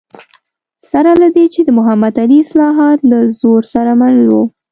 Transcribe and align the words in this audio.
سره 0.91 1.11
له 1.21 1.27
دې 1.35 1.45
چې 1.53 1.61
د 1.63 1.69
محمد 1.77 2.13
علي 2.23 2.37
اصلاحات 2.45 2.99
له 3.11 3.19
زور 3.41 3.61
سره 3.73 3.91
مل 4.01 4.15
و. 4.29 4.33